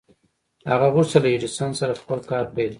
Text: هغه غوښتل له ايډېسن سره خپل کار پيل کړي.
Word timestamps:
هغه 0.71 0.87
غوښتل 0.95 1.21
له 1.23 1.29
ايډېسن 1.33 1.71
سره 1.79 1.99
خپل 2.01 2.19
کار 2.31 2.45
پيل 2.55 2.59
کړي. 2.65 2.67